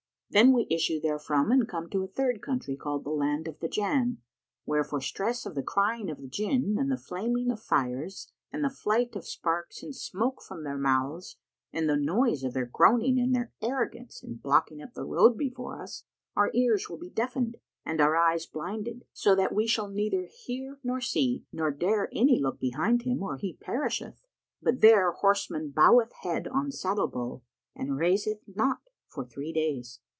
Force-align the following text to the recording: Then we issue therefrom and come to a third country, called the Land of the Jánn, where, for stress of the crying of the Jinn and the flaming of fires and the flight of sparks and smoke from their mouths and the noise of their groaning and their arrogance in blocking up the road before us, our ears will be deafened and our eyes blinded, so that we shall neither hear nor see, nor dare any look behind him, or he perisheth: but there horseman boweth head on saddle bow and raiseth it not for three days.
Then 0.33 0.53
we 0.53 0.65
issue 0.69 1.01
therefrom 1.01 1.51
and 1.51 1.67
come 1.67 1.89
to 1.89 2.03
a 2.03 2.07
third 2.07 2.41
country, 2.41 2.77
called 2.77 3.03
the 3.03 3.09
Land 3.09 3.49
of 3.49 3.59
the 3.59 3.67
Jánn, 3.67 4.15
where, 4.63 4.85
for 4.85 5.01
stress 5.01 5.45
of 5.45 5.55
the 5.55 5.61
crying 5.61 6.09
of 6.09 6.21
the 6.21 6.27
Jinn 6.29 6.77
and 6.79 6.89
the 6.89 6.95
flaming 6.95 7.51
of 7.51 7.59
fires 7.59 8.31
and 8.49 8.63
the 8.63 8.69
flight 8.69 9.17
of 9.17 9.27
sparks 9.27 9.83
and 9.83 9.93
smoke 9.93 10.41
from 10.41 10.63
their 10.63 10.77
mouths 10.77 11.35
and 11.73 11.89
the 11.89 11.97
noise 11.97 12.45
of 12.45 12.53
their 12.53 12.65
groaning 12.65 13.19
and 13.19 13.35
their 13.35 13.51
arrogance 13.61 14.23
in 14.23 14.35
blocking 14.35 14.81
up 14.81 14.93
the 14.93 15.03
road 15.03 15.37
before 15.37 15.81
us, 15.81 16.05
our 16.37 16.49
ears 16.53 16.89
will 16.89 16.95
be 16.97 17.09
deafened 17.09 17.57
and 17.85 17.99
our 17.99 18.15
eyes 18.15 18.45
blinded, 18.45 19.03
so 19.11 19.35
that 19.35 19.53
we 19.53 19.67
shall 19.67 19.89
neither 19.89 20.29
hear 20.45 20.79
nor 20.81 21.01
see, 21.01 21.43
nor 21.51 21.71
dare 21.71 22.07
any 22.13 22.39
look 22.39 22.57
behind 22.57 23.01
him, 23.01 23.21
or 23.21 23.35
he 23.35 23.57
perisheth: 23.59 24.21
but 24.61 24.79
there 24.79 25.11
horseman 25.11 25.71
boweth 25.75 26.13
head 26.21 26.47
on 26.47 26.71
saddle 26.71 27.09
bow 27.09 27.41
and 27.75 27.97
raiseth 27.97 28.47
it 28.47 28.55
not 28.55 28.79
for 29.09 29.25
three 29.25 29.51
days. 29.51 29.99